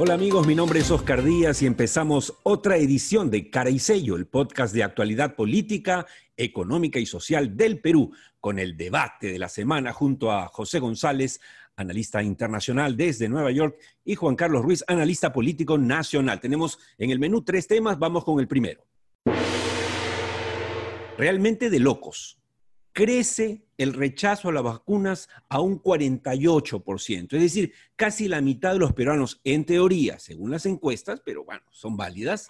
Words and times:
Hola 0.00 0.14
amigos, 0.14 0.46
mi 0.46 0.54
nombre 0.54 0.78
es 0.78 0.92
Oscar 0.92 1.24
Díaz 1.24 1.60
y 1.60 1.66
empezamos 1.66 2.38
otra 2.44 2.76
edición 2.76 3.32
de 3.32 3.50
Cara 3.50 3.68
y 3.68 3.80
Sello, 3.80 4.14
el 4.14 4.28
podcast 4.28 4.72
de 4.72 4.84
actualidad 4.84 5.34
política, 5.34 6.06
económica 6.36 7.00
y 7.00 7.04
social 7.04 7.56
del 7.56 7.80
Perú, 7.80 8.12
con 8.38 8.60
el 8.60 8.76
debate 8.76 9.26
de 9.26 9.40
la 9.40 9.48
semana 9.48 9.92
junto 9.92 10.30
a 10.30 10.46
José 10.46 10.78
González, 10.78 11.40
analista 11.74 12.22
internacional 12.22 12.96
desde 12.96 13.28
Nueva 13.28 13.50
York, 13.50 13.76
y 14.04 14.14
Juan 14.14 14.36
Carlos 14.36 14.62
Ruiz, 14.62 14.84
analista 14.86 15.32
político 15.32 15.76
nacional. 15.76 16.38
Tenemos 16.38 16.78
en 16.96 17.10
el 17.10 17.18
menú 17.18 17.42
tres 17.42 17.66
temas, 17.66 17.98
vamos 17.98 18.22
con 18.22 18.38
el 18.38 18.46
primero. 18.46 18.86
Realmente 21.18 21.70
de 21.70 21.80
locos. 21.80 22.37
Crece 22.98 23.62
el 23.76 23.92
rechazo 23.92 24.48
a 24.48 24.52
las 24.52 24.64
vacunas 24.64 25.28
a 25.48 25.60
un 25.60 25.80
48%, 25.80 27.32
es 27.32 27.40
decir, 27.40 27.72
casi 27.94 28.26
la 28.26 28.40
mitad 28.40 28.72
de 28.72 28.80
los 28.80 28.92
peruanos, 28.92 29.40
en 29.44 29.64
teoría, 29.64 30.18
según 30.18 30.50
las 30.50 30.66
encuestas, 30.66 31.22
pero 31.24 31.44
bueno, 31.44 31.62
son 31.70 31.96
válidas, 31.96 32.48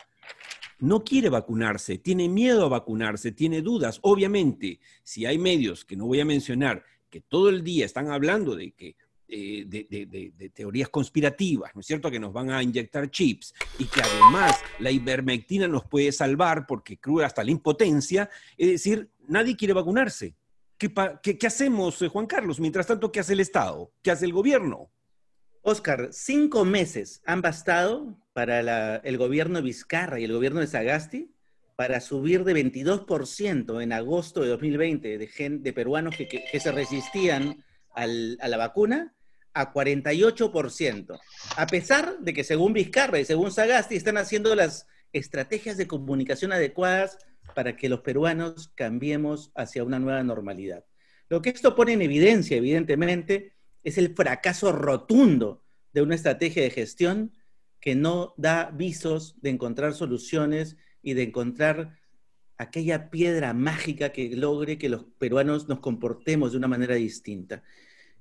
no 0.78 1.04
quiere 1.04 1.28
vacunarse, 1.28 1.98
tiene 1.98 2.30
miedo 2.30 2.64
a 2.64 2.70
vacunarse, 2.70 3.30
tiene 3.30 3.60
dudas. 3.60 3.98
Obviamente, 4.00 4.80
si 5.02 5.26
hay 5.26 5.36
medios 5.36 5.84
que 5.84 5.96
no 5.96 6.06
voy 6.06 6.20
a 6.20 6.24
mencionar, 6.24 6.82
que 7.10 7.20
todo 7.20 7.50
el 7.50 7.62
día 7.62 7.84
están 7.84 8.10
hablando 8.10 8.56
de 8.56 8.72
que 8.72 8.96
eh, 9.30 9.66
de, 9.66 10.50
teorías 10.54 10.88
conspirativas, 10.88 11.72
¿no 11.74 11.82
es 11.82 11.86
cierto? 11.86 12.10
Que 12.10 12.18
nos 12.18 12.32
van 12.32 12.50
a 12.50 12.62
inyectar 12.62 13.10
chips 13.10 13.52
y 13.78 13.84
que 13.84 14.00
además 14.00 14.56
la 14.78 14.90
ivermectina 14.90 15.68
nos 15.68 15.84
puede 15.84 16.10
salvar 16.12 16.66
porque 16.66 16.96
cruda 16.96 17.26
hasta 17.26 17.44
la 17.44 17.50
impotencia. 17.50 18.30
Es 18.56 18.68
decir, 18.68 19.10
nadie 19.28 19.56
quiere 19.56 19.74
vacunarse. 19.74 20.34
¿Qué, 20.78 21.46
hacemos, 21.46 22.00
eh, 22.02 22.08
Juan 22.08 22.26
Carlos? 22.26 22.60
Mientras 22.60 22.86
tanto, 22.86 23.10
¿qué 23.10 23.20
hace 23.20 23.32
el 23.32 23.40
Estado? 23.40 23.92
¿Qué 24.02 24.10
hace 24.10 24.24
el 24.24 24.32
gobierno? 24.32 24.92
Oscar, 25.62 26.08
cinco 26.12 26.64
meses 26.64 27.20
han 27.26 27.42
bastado 27.42 28.16
para 28.32 28.96
el 28.96 29.18
gobierno 29.18 29.60
Vizcarra 29.60 30.20
y 30.20 30.24
el 30.24 30.32
gobierno 30.32 30.60
de 30.60 30.68
Sagasti 30.68 31.34
para 31.74 32.00
subir 32.00 32.44
de 32.44 32.54
22% 32.54 33.82
en 33.82 33.92
agosto 33.92 34.40
de 34.40 34.48
2020 34.48 35.18
de, 35.18 35.58
de 35.60 35.72
peruanos 35.72 36.16
que, 36.16 36.60
se 36.60 36.72
resistían 36.72 37.64
a 37.94 38.06
la 38.06 38.56
vacuna 38.56 39.14
a 39.52 39.72
48%, 39.72 41.20
a 41.56 41.66
pesar 41.66 42.18
de 42.20 42.32
que 42.32 42.44
según 42.44 42.72
Vizcarra 42.72 43.18
y 43.18 43.24
según 43.24 43.50
Sagasti 43.50 43.96
están 43.96 44.16
haciendo 44.16 44.54
las 44.54 44.86
estrategias 45.12 45.76
de 45.76 45.88
comunicación 45.88 46.52
adecuadas 46.52 47.18
para 47.54 47.76
que 47.76 47.88
los 47.88 48.00
peruanos 48.00 48.70
cambiemos 48.74 49.52
hacia 49.54 49.84
una 49.84 49.98
nueva 49.98 50.22
normalidad. 50.22 50.84
Lo 51.28 51.42
que 51.42 51.50
esto 51.50 51.74
pone 51.74 51.92
en 51.92 52.02
evidencia, 52.02 52.56
evidentemente, 52.56 53.52
es 53.84 53.98
el 53.98 54.14
fracaso 54.14 54.72
rotundo 54.72 55.62
de 55.92 56.02
una 56.02 56.14
estrategia 56.14 56.62
de 56.62 56.70
gestión 56.70 57.32
que 57.80 57.94
no 57.94 58.34
da 58.36 58.70
visos 58.70 59.36
de 59.40 59.50
encontrar 59.50 59.94
soluciones 59.94 60.76
y 61.02 61.14
de 61.14 61.24
encontrar 61.24 61.98
aquella 62.56 63.10
piedra 63.10 63.54
mágica 63.54 64.10
que 64.10 64.34
logre 64.36 64.78
que 64.78 64.88
los 64.88 65.04
peruanos 65.18 65.68
nos 65.68 65.78
comportemos 65.78 66.52
de 66.52 66.58
una 66.58 66.68
manera 66.68 66.96
distinta. 66.96 67.62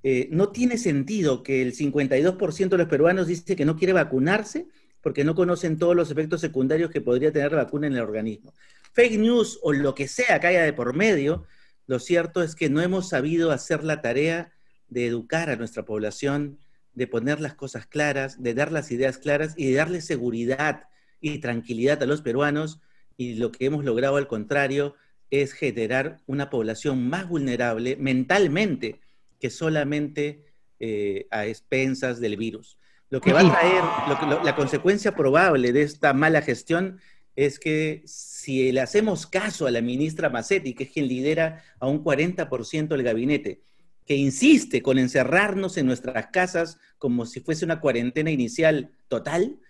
Eh, 0.02 0.28
no 0.30 0.50
tiene 0.50 0.78
sentido 0.78 1.42
que 1.42 1.60
el 1.60 1.74
52% 1.74 2.68
de 2.68 2.78
los 2.78 2.88
peruanos 2.88 3.26
dice 3.26 3.56
que 3.56 3.64
no 3.64 3.76
quiere 3.76 3.92
vacunarse 3.92 4.68
porque 5.00 5.24
no 5.24 5.34
conocen 5.34 5.76
todos 5.76 5.96
los 5.96 6.10
efectos 6.10 6.40
secundarios 6.40 6.90
que 6.90 7.00
podría 7.00 7.32
tener 7.32 7.52
la 7.52 7.64
vacuna 7.64 7.88
en 7.88 7.94
el 7.94 8.00
organismo. 8.00 8.54
Fake 8.92 9.18
news 9.18 9.58
o 9.62 9.72
lo 9.72 9.94
que 9.94 10.08
sea 10.08 10.40
que 10.40 10.46
haya 10.48 10.62
de 10.62 10.72
por 10.72 10.94
medio, 10.94 11.46
lo 11.86 11.98
cierto 11.98 12.42
es 12.42 12.54
que 12.54 12.68
no 12.68 12.82
hemos 12.82 13.08
sabido 13.08 13.50
hacer 13.50 13.84
la 13.84 14.02
tarea 14.02 14.52
de 14.88 15.06
educar 15.06 15.50
a 15.50 15.56
nuestra 15.56 15.84
población, 15.84 16.58
de 16.94 17.06
poner 17.06 17.40
las 17.40 17.54
cosas 17.54 17.86
claras, 17.86 18.42
de 18.42 18.54
dar 18.54 18.72
las 18.72 18.90
ideas 18.90 19.18
claras 19.18 19.54
y 19.56 19.70
de 19.70 19.76
darle 19.76 20.00
seguridad 20.00 20.88
y 21.20 21.38
tranquilidad 21.38 22.02
a 22.02 22.06
los 22.06 22.22
peruanos. 22.22 22.80
Y 23.16 23.34
lo 23.34 23.52
que 23.52 23.66
hemos 23.66 23.84
logrado, 23.84 24.16
al 24.16 24.28
contrario, 24.28 24.96
es 25.30 25.52
generar 25.52 26.18
una 26.26 26.50
población 26.50 27.08
más 27.08 27.28
vulnerable 27.28 27.96
mentalmente 27.96 29.00
que 29.40 29.50
solamente 29.50 30.44
eh, 30.80 31.26
a 31.30 31.46
expensas 31.46 32.20
del 32.20 32.36
virus. 32.36 32.78
Lo 33.10 33.20
que 33.20 33.32
va 33.32 33.40
a 33.40 33.50
traer, 33.50 34.44
la 34.44 34.54
consecuencia 34.54 35.14
probable 35.14 35.72
de 35.72 35.82
esta 35.82 36.12
mala 36.12 36.42
gestión 36.42 37.00
es 37.38 37.60
que 37.60 38.02
si 38.04 38.72
le 38.72 38.80
hacemos 38.80 39.24
caso 39.24 39.68
a 39.68 39.70
la 39.70 39.80
ministra 39.80 40.28
Massetti, 40.28 40.74
que 40.74 40.84
es 40.84 40.90
quien 40.90 41.06
lidera 41.06 41.62
a 41.78 41.86
un 41.86 42.02
40% 42.02 42.88
del 42.88 43.04
gabinete, 43.04 43.62
que 44.04 44.16
insiste 44.16 44.82
con 44.82 44.98
encerrarnos 44.98 45.76
en 45.76 45.86
nuestras 45.86 46.26
casas 46.32 46.78
como 46.98 47.26
si 47.26 47.38
fuese 47.38 47.64
una 47.64 47.80
cuarentena 47.80 48.32
inicial 48.32 48.90
total, 49.06 49.60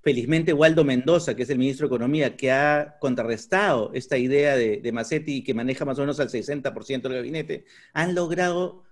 felizmente 0.00 0.52
Waldo 0.52 0.82
Mendoza, 0.82 1.36
que 1.36 1.44
es 1.44 1.50
el 1.50 1.58
ministro 1.58 1.86
de 1.86 1.94
Economía, 1.94 2.36
que 2.36 2.50
ha 2.50 2.96
contrarrestado 2.98 3.92
esta 3.94 4.18
idea 4.18 4.56
de, 4.56 4.78
de 4.78 4.92
Massetti 4.92 5.36
y 5.36 5.44
que 5.44 5.54
maneja 5.54 5.84
más 5.84 5.98
o 5.98 6.00
menos 6.00 6.18
al 6.18 6.28
60% 6.28 7.02
del 7.02 7.14
gabinete, 7.14 7.66
han 7.92 8.16
logrado 8.16 8.82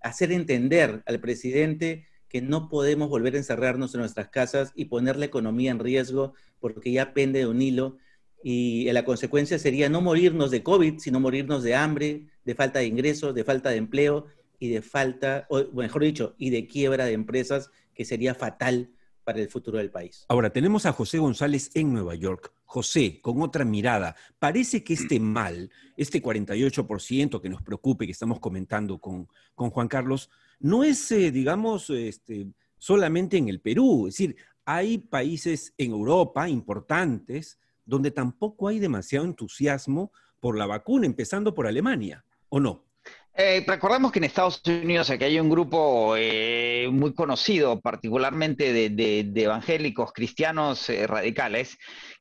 hacer 0.00 0.30
entender 0.30 1.02
al 1.06 1.18
presidente 1.18 2.06
que 2.30 2.40
no 2.40 2.70
podemos 2.70 3.10
volver 3.10 3.34
a 3.34 3.38
encerrarnos 3.38 3.92
en 3.94 4.00
nuestras 4.00 4.28
casas 4.28 4.72
y 4.74 4.86
poner 4.86 5.16
la 5.16 5.26
economía 5.26 5.70
en 5.70 5.80
riesgo 5.80 6.32
porque 6.60 6.92
ya 6.92 7.12
pende 7.12 7.40
de 7.40 7.46
un 7.46 7.60
hilo 7.60 7.98
y 8.42 8.90
la 8.92 9.04
consecuencia 9.04 9.58
sería 9.58 9.88
no 9.88 10.00
morirnos 10.00 10.50
de 10.50 10.62
COVID, 10.62 10.98
sino 10.98 11.20
morirnos 11.20 11.62
de 11.62 11.74
hambre, 11.74 12.28
de 12.44 12.54
falta 12.54 12.78
de 12.78 12.86
ingresos, 12.86 13.34
de 13.34 13.44
falta 13.44 13.70
de 13.70 13.76
empleo 13.76 14.26
y 14.58 14.68
de 14.68 14.80
falta, 14.80 15.46
o 15.50 15.64
mejor 15.72 16.02
dicho, 16.02 16.34
y 16.38 16.50
de 16.50 16.66
quiebra 16.66 17.04
de 17.04 17.12
empresas, 17.12 17.70
que 17.94 18.04
sería 18.04 18.34
fatal 18.34 18.90
para 19.24 19.40
el 19.40 19.48
futuro 19.48 19.78
del 19.78 19.90
país. 19.90 20.24
Ahora, 20.28 20.50
tenemos 20.50 20.86
a 20.86 20.92
José 20.92 21.18
González 21.18 21.70
en 21.74 21.92
Nueva 21.92 22.14
York. 22.14 22.52
José, 22.64 23.20
con 23.20 23.42
otra 23.42 23.64
mirada, 23.64 24.16
parece 24.38 24.82
que 24.84 24.94
este 24.94 25.20
mal, 25.20 25.70
este 25.96 26.22
48% 26.22 27.40
que 27.40 27.48
nos 27.48 27.62
preocupe, 27.62 28.06
que 28.06 28.12
estamos 28.12 28.40
comentando 28.40 28.98
con, 28.98 29.28
con 29.54 29.70
Juan 29.70 29.88
Carlos, 29.88 30.30
no 30.60 30.84
es, 30.84 31.10
eh, 31.10 31.30
digamos, 31.30 31.90
este, 31.90 32.46
solamente 32.78 33.36
en 33.36 33.48
el 33.48 33.60
Perú. 33.60 34.06
Es 34.06 34.14
decir, 34.14 34.36
hay 34.64 34.98
países 34.98 35.74
en 35.76 35.90
Europa 35.90 36.48
importantes 36.48 37.58
donde 37.84 38.10
tampoco 38.10 38.68
hay 38.68 38.78
demasiado 38.78 39.24
entusiasmo 39.24 40.12
por 40.38 40.56
la 40.56 40.66
vacuna, 40.66 41.06
empezando 41.06 41.54
por 41.54 41.66
Alemania, 41.66 42.24
¿o 42.48 42.60
no? 42.60 42.84
Eh, 43.34 43.64
recordemos 43.66 44.12
que 44.12 44.18
en 44.18 44.24
Estados 44.24 44.60
Unidos 44.66 45.08
aquí 45.08 45.24
hay 45.24 45.40
un 45.40 45.48
grupo 45.48 46.14
eh, 46.16 46.88
muy 46.92 47.14
conocido, 47.14 47.80
particularmente 47.80 48.72
de, 48.72 49.32
evangélicos 49.34 50.12
cristianos 50.12 50.88
radicales, 51.06 51.78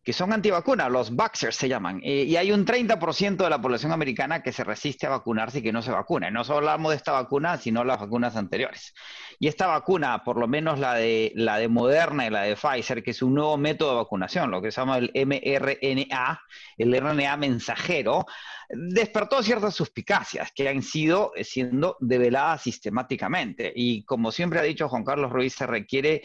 que 0.09 0.13
son 0.13 0.33
antivacunas, 0.33 0.89
los 0.89 1.11
Boxers 1.11 1.55
se 1.55 1.69
llaman, 1.69 2.01
y 2.03 2.35
hay 2.35 2.51
un 2.51 2.65
30% 2.65 3.43
de 3.43 3.47
la 3.51 3.61
población 3.61 3.91
americana 3.91 4.41
que 4.41 4.51
se 4.51 4.63
resiste 4.63 5.05
a 5.05 5.11
vacunarse 5.11 5.59
y 5.59 5.61
que 5.61 5.71
no 5.71 5.83
se 5.83 5.91
vacuna. 5.91 6.29
Y 6.29 6.31
no 6.31 6.43
solo 6.43 6.57
hablamos 6.57 6.89
de 6.89 6.95
esta 6.95 7.11
vacuna, 7.11 7.57
sino 7.57 7.83
las 7.83 7.99
vacunas 7.99 8.35
anteriores. 8.35 8.95
Y 9.37 9.47
esta 9.47 9.67
vacuna, 9.67 10.23
por 10.23 10.39
lo 10.39 10.47
menos 10.47 10.79
la 10.79 10.95
de, 10.95 11.31
la 11.35 11.59
de 11.59 11.67
Moderna 11.67 12.25
y 12.25 12.31
la 12.31 12.41
de 12.41 12.55
Pfizer, 12.55 13.03
que 13.03 13.11
es 13.11 13.21
un 13.21 13.35
nuevo 13.35 13.55
método 13.57 13.91
de 13.91 13.95
vacunación, 13.97 14.49
lo 14.49 14.63
que 14.63 14.71
se 14.71 14.81
llama 14.81 14.97
el 14.97 15.11
mRNA, 15.13 16.41
el 16.79 16.99
RNA 16.99 17.37
mensajero, 17.37 18.25
despertó 18.69 19.41
ciertas 19.41 19.73
suspicacias 19.73 20.51
que 20.53 20.69
han 20.69 20.81
sido 20.83 21.33
eh, 21.35 21.43
siendo 21.43 21.97
develadas 21.99 22.61
sistemáticamente. 22.61 23.71
Y 23.75 24.03
como 24.03 24.31
siempre 24.31 24.59
ha 24.59 24.63
dicho 24.63 24.89
Juan 24.89 25.03
Carlos 25.03 25.31
Ruiz, 25.31 25.55
se 25.55 25.65
requiere 25.65 26.21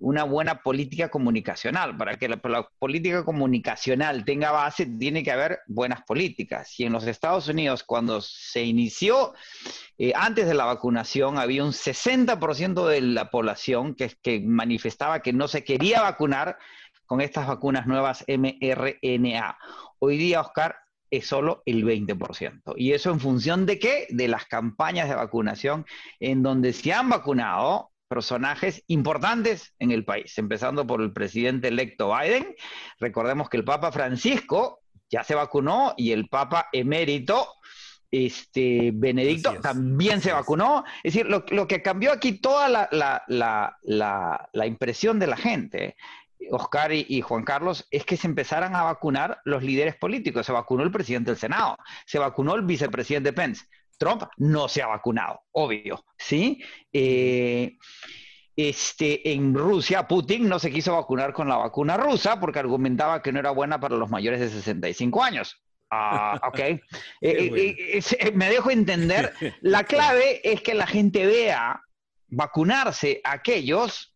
una 0.00 0.24
buena 0.24 0.62
política 0.62 1.08
comunicacional. 1.08 1.96
Para 1.96 2.16
que 2.16 2.28
la, 2.28 2.38
política 2.78 3.23
comunicacional 3.24 4.24
tenga 4.24 4.50
base, 4.50 4.86
tiene 4.86 5.22
que 5.22 5.32
haber 5.32 5.60
buenas 5.66 6.02
políticas. 6.02 6.78
Y 6.78 6.84
en 6.84 6.92
los 6.92 7.06
Estados 7.06 7.48
Unidos, 7.48 7.82
cuando 7.84 8.20
se 8.20 8.62
inició, 8.62 9.34
eh, 9.98 10.12
antes 10.14 10.46
de 10.46 10.54
la 10.54 10.64
vacunación, 10.64 11.38
había 11.38 11.64
un 11.64 11.72
60% 11.72 12.86
de 12.86 13.00
la 13.00 13.30
población 13.30 13.94
que, 13.94 14.12
que 14.22 14.40
manifestaba 14.40 15.20
que 15.20 15.32
no 15.32 15.48
se 15.48 15.64
quería 15.64 16.02
vacunar 16.02 16.58
con 17.06 17.20
estas 17.20 17.46
vacunas 17.46 17.86
nuevas 17.86 18.24
mRNA. 18.28 19.58
Hoy 19.98 20.16
día, 20.16 20.40
Oscar, 20.40 20.76
es 21.10 21.26
solo 21.26 21.62
el 21.66 21.84
20%. 21.84 22.74
¿Y 22.76 22.92
eso 22.92 23.10
en 23.10 23.20
función 23.20 23.66
de 23.66 23.78
qué? 23.78 24.06
De 24.10 24.28
las 24.28 24.46
campañas 24.46 25.08
de 25.08 25.14
vacunación 25.14 25.86
en 26.18 26.42
donde 26.42 26.72
se 26.72 26.92
han 26.92 27.08
vacunado 27.08 27.90
personajes 28.08 28.82
importantes 28.86 29.74
en 29.78 29.90
el 29.90 30.04
país, 30.04 30.36
empezando 30.38 30.86
por 30.86 31.00
el 31.00 31.12
presidente 31.12 31.68
electo 31.68 32.14
Biden. 32.16 32.54
Recordemos 32.98 33.48
que 33.48 33.56
el 33.56 33.64
Papa 33.64 33.92
Francisco 33.92 34.80
ya 35.10 35.24
se 35.24 35.34
vacunó 35.34 35.94
y 35.96 36.12
el 36.12 36.28
Papa 36.28 36.68
emérito 36.72 37.46
este, 38.10 38.90
Benedicto 38.94 39.54
también 39.60 40.20
se 40.20 40.32
vacunó. 40.32 40.84
Es 41.02 41.14
decir, 41.14 41.26
lo, 41.26 41.66
que 41.66 41.82
cambió 41.82 42.12
aquí 42.12 42.40
toda 42.40 42.68
la 42.68 44.66
impresión 44.66 45.18
de 45.18 45.26
la 45.26 45.36
gente 45.36 45.96
Oscar 46.50 46.92
y, 46.92 47.20
Juan 47.20 47.44
Carlos, 47.44 47.86
es 47.90 48.04
que 48.04 48.16
se 48.16 48.26
empezaran 48.26 48.74
a 48.76 48.82
vacunar 48.82 49.40
los 49.44 49.62
líderes 49.62 49.96
políticos. 49.96 50.46
Se 50.46 50.52
vacunó 50.52 50.82
el 50.82 50.90
presidente 50.90 51.30
del 51.30 51.38
Senado, 51.38 51.76
se 52.06 52.18
vacunó 52.18 52.54
el 52.54 52.62
vicepresidente 52.62 53.32
Pence. 53.32 53.66
Trump 53.98 54.24
no 54.36 54.68
se 54.68 54.82
ha 54.82 54.86
vacunado, 54.86 55.40
obvio, 55.52 56.04
¿sí? 56.18 56.62
Eh, 56.92 57.76
este, 58.56 59.32
en 59.32 59.54
Rusia, 59.54 60.06
Putin 60.06 60.48
no 60.48 60.58
se 60.58 60.70
quiso 60.70 60.94
vacunar 60.94 61.32
con 61.32 61.48
la 61.48 61.56
vacuna 61.56 61.96
rusa 61.96 62.38
porque 62.38 62.60
argumentaba 62.60 63.20
que 63.20 63.32
no 63.32 63.40
era 63.40 63.50
buena 63.50 63.80
para 63.80 63.96
los 63.96 64.10
mayores 64.10 64.40
de 64.40 64.48
65 64.48 65.22
años. 65.22 65.60
Ah, 65.90 66.40
ok. 66.48 66.58
Eh, 66.60 66.80
eh, 67.20 68.00
eh, 68.18 68.32
me 68.32 68.50
dejo 68.50 68.70
entender. 68.70 69.32
La 69.60 69.84
clave 69.84 70.40
es 70.44 70.62
que 70.62 70.74
la 70.74 70.86
gente 70.86 71.26
vea 71.26 71.80
vacunarse 72.28 73.20
a 73.24 73.32
aquellos 73.32 74.14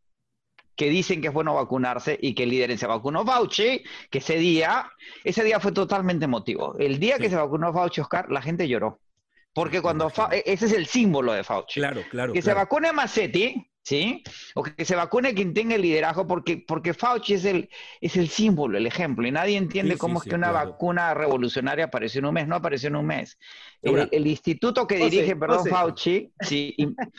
que 0.77 0.89
dicen 0.89 1.21
que 1.21 1.29
es 1.29 1.35
bueno 1.35 1.55
vacunarse 1.55 2.17
y 2.23 2.37
que 2.37 2.45
el 2.45 2.51
líder 2.51 2.79
se 2.79 2.87
vacunó 2.87 3.27
Fauci, 3.27 3.83
que 4.11 4.19
ese 4.19 4.37
día, 4.37 4.89
ese 5.25 5.43
día 5.43 5.59
fue 5.59 5.73
totalmente 5.73 6.27
emotivo. 6.27 6.77
El 6.79 7.01
día 7.01 7.19
que 7.19 7.29
se 7.29 7.35
vacunó 7.35 7.73
Fauci, 7.73 8.01
Oscar, 8.01 8.31
la 8.31 8.41
gente 8.41 8.69
lloró. 8.69 9.01
Porque 9.59 9.83
cuando, 9.83 10.13
ese 10.45 10.67
es 10.67 10.73
el 10.73 10.87
símbolo 10.87 11.33
de 11.33 11.43
Fauci. 11.43 11.81
Claro, 11.81 12.03
claro. 12.09 12.33
Que 12.33 12.43
se 12.43 12.55
vacune 12.55 12.93
Massetti, 12.93 13.69
¿sí? 13.83 14.23
O 14.55 14.63
que 14.63 14.85
se 14.85 14.95
vacune 14.95 15.35
quien 15.35 15.53
tenga 15.53 15.75
el 15.75 15.83
liderazgo, 15.83 16.29
porque, 16.29 16.65
porque 16.65 16.95
Fauci 16.95 17.35
es 17.35 17.45
el, 17.45 17.69
es 18.01 18.17
el 18.17 18.29
símbolo, 18.29 18.79
el 18.79 18.87
ejemplo, 18.87 19.27
y 19.27 19.33
nadie 19.33 19.57
entiende 19.57 19.99
cómo 19.99 20.23
es 20.23 20.29
que 20.29 20.37
una 20.37 20.53
vacuna 20.53 21.13
revolucionaria 21.13 21.87
apareció 21.87 22.21
en 22.21 22.27
un 22.27 22.35
mes, 22.35 22.47
no 22.47 22.55
apareció 22.55 22.89
en 22.89 22.95
un 22.95 23.07
mes. 23.07 23.37
el, 23.83 24.27
instituto 24.29 24.87
que 24.87 24.97
dirige, 24.97 25.35
perdón, 25.35 25.67
Fauci, 25.67 26.33
sí, 26.41 26.77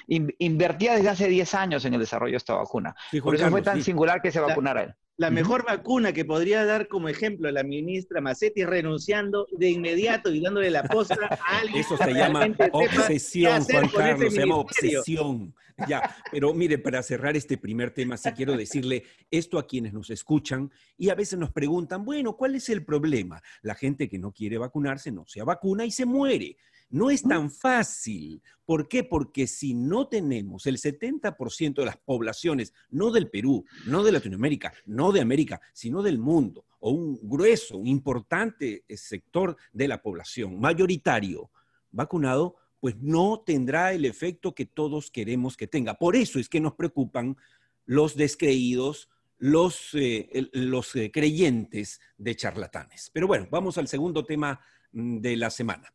invertía 0.07 0.95
desde 0.95 1.09
hace 1.09 1.27
10 1.27 1.53
años 1.55 1.83
en 1.83 1.93
el 1.93 1.99
desarrollo 1.99 2.31
de 2.31 2.37
esta 2.37 2.53
vacuna. 2.53 2.95
Por 3.21 3.35
eso 3.35 3.49
fue 3.49 3.61
tan 3.61 3.83
singular 3.83 4.21
que 4.21 4.31
se 4.31 4.39
vacunara 4.39 4.83
él. 4.83 4.95
La 5.19 5.29
mejor 5.29 5.65
vacuna 5.65 6.13
que 6.13 6.23
podría 6.23 6.63
dar 6.63 6.87
como 6.87 7.09
ejemplo 7.09 7.51
la 7.51 7.61
ministra 7.61 8.21
Macetti 8.21 8.63
renunciando 8.63 9.47
de 9.51 9.69
inmediato 9.69 10.33
y 10.33 10.39
dándole 10.39 10.69
la 10.71 10.83
posta 10.83 11.17
a 11.29 11.57
alguien. 11.59 11.81
Eso 11.81 11.97
se 11.97 12.13
llama 12.13 12.47
obsesión, 12.71 13.61
Juan 13.65 13.89
Carlos, 13.89 14.33
se 14.33 14.39
llama 14.39 14.55
obsesión. 14.55 15.53
Ya, 15.89 16.15
pero 16.31 16.53
mire, 16.53 16.77
para 16.77 17.03
cerrar 17.03 17.35
este 17.35 17.57
primer 17.57 17.91
tema, 17.91 18.15
sí 18.15 18.29
quiero 18.31 18.55
decirle 18.55 19.03
esto 19.29 19.59
a 19.59 19.67
quienes 19.67 19.91
nos 19.91 20.09
escuchan 20.09 20.71
y 20.97 21.09
a 21.09 21.15
veces 21.15 21.37
nos 21.37 21.51
preguntan, 21.51 22.05
bueno, 22.05 22.37
¿cuál 22.37 22.55
es 22.55 22.69
el 22.69 22.85
problema? 22.85 23.41
La 23.61 23.75
gente 23.75 24.07
que 24.07 24.19
no 24.19 24.31
quiere 24.31 24.57
vacunarse 24.57 25.11
no 25.11 25.25
se 25.27 25.43
vacuna 25.43 25.83
y 25.83 25.91
se 25.91 26.05
muere. 26.05 26.55
No 26.89 27.09
es 27.09 27.21
tan 27.21 27.51
fácil. 27.51 28.41
¿Por 28.65 28.87
qué? 28.87 29.03
Porque 29.03 29.47
si 29.47 29.73
no 29.73 30.07
tenemos 30.07 30.65
el 30.65 30.77
70% 30.77 31.75
de 31.75 31.85
las 31.85 31.97
poblaciones, 31.97 32.73
no 32.89 33.11
del 33.11 33.29
Perú, 33.29 33.65
no 33.85 34.03
de 34.03 34.11
Latinoamérica, 34.11 34.73
no 34.85 35.11
de 35.11 35.21
América, 35.21 35.61
sino 35.73 36.01
del 36.01 36.17
mundo, 36.17 36.65
o 36.79 36.91
un 36.91 37.19
grueso, 37.21 37.77
un 37.77 37.87
importante 37.87 38.83
eh, 38.87 38.97
sector 38.97 39.57
de 39.73 39.87
la 39.87 40.01
población 40.01 40.59
mayoritario 40.59 41.51
vacunado, 41.91 42.55
pues 42.79 42.95
no 42.97 43.43
tendrá 43.45 43.93
el 43.93 44.05
efecto 44.05 44.55
que 44.55 44.65
todos 44.65 45.11
queremos 45.11 45.57
que 45.57 45.67
tenga. 45.67 45.95
Por 45.95 46.15
eso 46.15 46.39
es 46.39 46.47
que 46.47 46.61
nos 46.61 46.73
preocupan 46.73 47.37
los 47.85 48.15
descreídos, 48.15 49.09
los, 49.37 49.89
eh, 49.93 50.49
los 50.53 50.95
eh, 50.95 51.11
creyentes 51.11 51.99
de 52.17 52.35
charlatanes. 52.35 53.09
Pero 53.13 53.27
bueno, 53.27 53.47
vamos 53.51 53.77
al 53.77 53.87
segundo 53.87 54.23
tema 54.25 54.59
mm, 54.91 55.17
de 55.17 55.35
la 55.35 55.49
semana. 55.49 55.91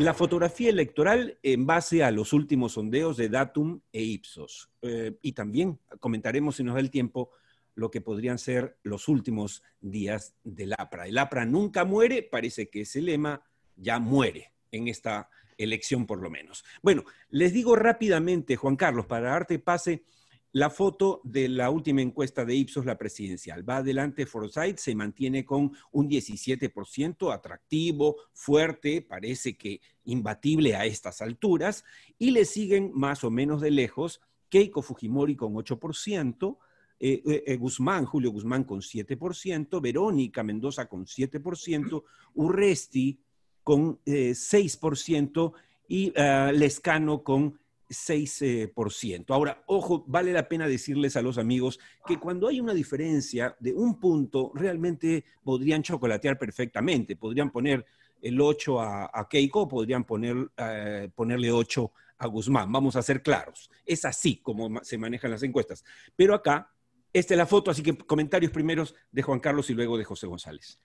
La 0.00 0.14
fotografía 0.14 0.70
electoral 0.70 1.38
en 1.42 1.66
base 1.66 2.02
a 2.02 2.10
los 2.10 2.32
últimos 2.32 2.72
sondeos 2.72 3.18
de 3.18 3.28
Datum 3.28 3.82
e 3.92 4.00
Ipsos. 4.00 4.70
Eh, 4.80 5.18
y 5.20 5.32
también 5.32 5.78
comentaremos, 6.00 6.56
si 6.56 6.64
nos 6.64 6.72
da 6.72 6.80
el 6.80 6.90
tiempo, 6.90 7.32
lo 7.74 7.90
que 7.90 8.00
podrían 8.00 8.38
ser 8.38 8.78
los 8.82 9.08
últimos 9.08 9.62
días 9.82 10.34
del 10.42 10.72
APRA. 10.72 11.06
El 11.06 11.18
APRA 11.18 11.44
nunca 11.44 11.84
muere, 11.84 12.22
parece 12.22 12.70
que 12.70 12.80
ese 12.80 13.02
lema 13.02 13.42
ya 13.76 13.98
muere 13.98 14.54
en 14.72 14.88
esta 14.88 15.28
elección 15.58 16.06
por 16.06 16.22
lo 16.22 16.30
menos. 16.30 16.64
Bueno, 16.80 17.04
les 17.28 17.52
digo 17.52 17.76
rápidamente, 17.76 18.56
Juan 18.56 18.76
Carlos, 18.76 19.04
para 19.04 19.28
darte 19.28 19.58
pase, 19.58 20.04
la 20.52 20.70
foto 20.70 21.20
de 21.24 21.48
la 21.48 21.70
última 21.70 22.02
encuesta 22.02 22.44
de 22.44 22.54
Ipsos, 22.54 22.84
la 22.84 22.98
presidencial. 22.98 23.68
Va 23.68 23.76
adelante 23.78 24.26
Forsyth, 24.26 24.78
se 24.78 24.94
mantiene 24.94 25.44
con 25.44 25.72
un 25.92 26.08
17%, 26.08 27.32
atractivo, 27.32 28.16
fuerte, 28.32 29.02
parece 29.02 29.56
que 29.56 29.80
imbatible 30.04 30.74
a 30.74 30.86
estas 30.86 31.22
alturas, 31.22 31.84
y 32.18 32.32
le 32.32 32.44
siguen 32.44 32.90
más 32.94 33.22
o 33.22 33.30
menos 33.30 33.60
de 33.60 33.70
lejos 33.70 34.20
Keiko 34.48 34.82
Fujimori 34.82 35.36
con 35.36 35.54
8%, 35.54 36.58
eh, 36.98 37.22
eh, 37.24 37.44
eh, 37.46 37.56
Guzmán, 37.56 38.04
Julio 38.04 38.30
Guzmán 38.30 38.64
con 38.64 38.80
7%, 38.80 39.80
Verónica 39.80 40.42
Mendoza 40.42 40.86
con 40.86 41.06
7%, 41.06 42.02
Urresti 42.34 43.18
con 43.62 43.98
6% 44.04 45.52
y 45.88 46.12
ah, 46.18 46.50
Lescano 46.52 47.22
con 47.22 47.59
6%. 47.90 49.24
Ahora, 49.28 49.62
ojo, 49.66 50.04
vale 50.06 50.32
la 50.32 50.48
pena 50.48 50.68
decirles 50.68 51.16
a 51.16 51.22
los 51.22 51.38
amigos 51.38 51.80
que 52.06 52.18
cuando 52.18 52.46
hay 52.48 52.60
una 52.60 52.72
diferencia 52.72 53.56
de 53.58 53.74
un 53.74 53.98
punto, 53.98 54.52
realmente 54.54 55.24
podrían 55.42 55.82
chocolatear 55.82 56.38
perfectamente. 56.38 57.16
Podrían 57.16 57.50
poner 57.50 57.84
el 58.22 58.40
8 58.40 58.80
a, 58.80 59.28
Keiko, 59.28 59.66
podrían 59.66 60.04
poner, 60.04 60.50
eh, 60.56 61.10
ponerle 61.14 61.50
8 61.50 61.92
a 62.18 62.26
Guzmán. 62.26 62.70
Vamos 62.70 62.94
a 62.96 63.02
ser 63.02 63.22
claros. 63.22 63.70
Es 63.84 64.04
así 64.04 64.36
como 64.36 64.82
se 64.84 64.96
manejan 64.96 65.32
las 65.32 65.42
encuestas. 65.42 65.84
Pero 66.14 66.34
acá, 66.34 66.72
esta 67.12 67.34
es 67.34 67.38
la 67.38 67.46
foto, 67.46 67.72
así 67.72 67.82
que 67.82 67.96
comentarios 67.96 68.52
primeros 68.52 68.94
de 69.10 69.22
Juan 69.22 69.40
Carlos 69.40 69.68
y 69.70 69.74
luego 69.74 69.98
de 69.98 70.04
José 70.04 70.28
González. 70.28 70.78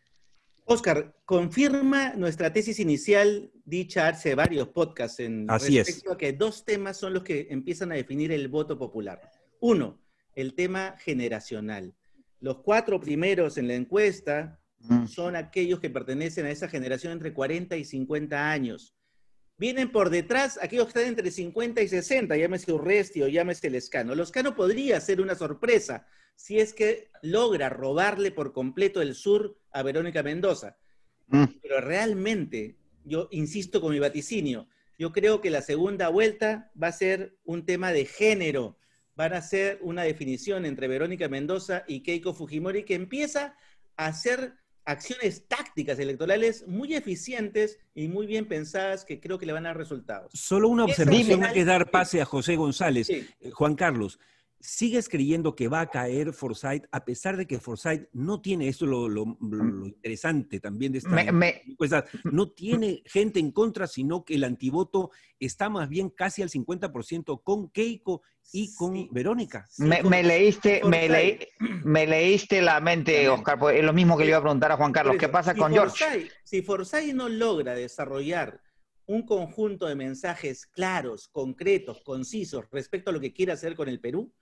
Oscar, 0.68 1.16
confirma 1.26 2.14
nuestra 2.16 2.52
tesis 2.52 2.80
inicial 2.80 3.52
dicha 3.66 4.08
hace 4.08 4.34
varios 4.34 4.70
podcasts 4.70 5.20
en 5.20 5.46
Así 5.48 5.78
respecto 5.78 6.14
a 6.14 6.18
que 6.18 6.34
dos 6.34 6.66
temas 6.66 6.98
son 6.98 7.14
los 7.14 7.24
que 7.24 7.48
empiezan 7.52 7.92
a 7.92 7.96
definir 7.96 8.32
el 8.32 8.48
voto 8.48 8.78
popular. 8.78 9.22
Uno, 9.60 10.02
el 10.34 10.56
tema 10.56 10.96
generacional. 11.00 11.94
Los 12.40 12.58
cuatro 12.64 13.00
primeros 13.00 13.60
en 13.60 13.68
la 13.68 13.76
encuesta 13.76 14.60
mm. 14.80 15.06
son 15.06 15.36
aquellos 15.36 15.80
que 15.80 15.92
pertenecen 15.92 16.48
a 16.48 16.52
esa 16.52 16.68
generación 16.68 17.14
entre 17.14 17.32
40 17.32 17.78
y 17.78 17.86
50 17.86 18.52
años. 18.52 18.96
Vienen 19.58 19.92
por 19.92 20.10
detrás 20.10 20.60
aquellos 20.62 20.86
que 20.86 21.00
están 21.00 21.06
entre 21.06 21.30
50 21.30 21.82
y 21.84 21.88
60, 21.88 22.36
llámese 22.36 22.74
Urresti 22.74 23.22
o 23.22 23.28
llámese 23.28 23.70
Lescano. 23.70 24.16
Lescano 24.16 24.56
podría 24.56 25.00
ser 25.00 25.22
una 25.22 25.36
sorpresa, 25.36 26.08
si 26.36 26.60
es 26.60 26.74
que 26.74 27.10
logra 27.22 27.70
robarle 27.70 28.32
por 28.32 28.52
completo 28.52 29.02
el 29.02 29.16
sur 29.16 29.58
a 29.76 29.84
Verónica 29.84 30.24
Mendoza. 30.24 30.78
Mm. 31.28 31.44
Pero 31.62 31.82
realmente, 31.82 32.78
yo 33.04 33.28
insisto 33.32 33.82
con 33.82 33.92
mi 33.92 34.00
vaticinio, 34.00 34.68
yo 34.98 35.12
creo 35.12 35.42
que 35.42 35.50
la 35.50 35.62
segunda 35.62 36.08
vuelta 36.08 36.72
va 36.82 36.88
a 36.88 36.94
ser 36.94 37.38
un 37.44 37.66
tema 37.66 37.92
de 37.92 38.06
género. 38.06 38.78
Van 39.16 39.34
a 39.34 39.42
ser 39.42 39.80
una 39.82 40.04
definición 40.04 40.66
entre 40.66 40.88
Verónica 40.88 41.28
Mendoza 41.28 41.84
y 41.88 42.04
Keiko 42.04 42.34
Fujimori 42.34 42.84
que 42.84 42.96
empieza 42.96 43.56
a 43.98 44.08
hacer 44.08 44.54
acciones 44.86 45.48
tácticas 45.48 46.00
electorales 46.00 46.66
muy 46.68 46.94
eficientes 46.94 47.80
y 47.94 48.08
muy 48.08 48.28
bien 48.28 48.48
pensadas 48.48 49.04
que 49.04 49.20
creo 49.20 49.38
que 49.38 49.46
le 49.46 49.52
van 49.52 49.66
a 49.66 49.70
dar 49.70 49.78
resultados. 49.78 50.32
Solo 50.34 50.70
una 50.70 50.86
observación 50.86 51.44
hay 51.44 51.54
que 51.54 51.66
dar 51.66 51.92
pase 51.92 52.22
a 52.22 52.26
José 52.26 52.56
González. 52.56 53.10
Eh, 53.10 53.26
Juan 53.52 53.76
Carlos, 53.76 54.20
¿Sigues 54.60 55.10
creyendo 55.10 55.56
que 55.56 55.68
va 55.68 55.82
a 55.82 55.90
caer 55.90 56.34
Forsyth 56.34 56.86
a 56.92 57.06
pesar 57.06 57.38
de 57.38 57.46
que 57.46 57.60
Forsyth 57.60 58.08
no 58.14 58.42
tiene, 58.42 58.68
esto 58.68 58.86
lo, 58.86 59.08
lo, 59.08 59.26
mm. 59.26 59.86
interesante 59.86 60.60
también 60.60 60.92
de 60.92 61.00
esta 61.00 61.10
no 62.24 62.52
tiene 62.52 63.04
gente 63.06 63.40
en 63.40 63.52
contra, 63.52 63.86
sino 63.88 64.26
que 64.26 64.36
el 64.36 64.44
antivoto 64.44 65.12
está 65.40 65.70
más 65.70 65.90
bien 65.90 66.10
casi 66.10 66.42
al 66.42 66.50
50% 66.50 67.42
con 67.44 67.70
Keiko 67.70 68.22
y 68.54 68.74
con 68.76 69.08
Verónica. 69.12 69.68
me, 69.78 70.24
leíste, 70.24 70.82
me, 71.84 72.08
leíste 72.08 72.62
la 72.62 72.80
mente, 72.80 73.28
Oscar, 73.30 73.60
pues, 73.60 73.78
es 73.78 73.84
lo 73.84 73.94
mismo 73.94 74.18
que 74.18 74.24
le 74.24 74.30
iba 74.30 74.38
a 74.38 74.42
preguntar 74.42 74.72
a 74.72 74.78
Juan 74.78 74.92
Carlos, 74.92 75.18
¿qué 75.20 75.30
pasa 75.30 75.54
con 75.54 75.72
George? 75.72 76.30
Si 76.44 76.62
Forsyth 76.62 77.14
no 77.14 77.30
logra 77.30 77.76
desarrollar 77.76 78.62
un 79.08 79.26
conjunto 79.26 79.86
de 79.86 79.96
mensajes 79.96 80.66
claros, 80.66 81.28
concretos, 81.28 82.02
concisos 82.02 82.66
respecto 82.72 83.10
a 83.10 83.14
lo 83.14 83.20
que 83.20 83.34
quiere 83.34 83.52
hacer 83.52 83.76
con 83.76 83.88
el 83.88 84.00
Perú, 84.00 84.34